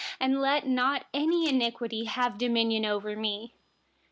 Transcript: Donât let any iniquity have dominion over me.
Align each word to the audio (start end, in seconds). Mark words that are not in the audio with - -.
Donât 0.19 0.63
let 0.67 1.05
any 1.13 1.47
iniquity 1.47 2.05
have 2.05 2.39
dominion 2.39 2.85
over 2.85 3.15
me. 3.15 3.53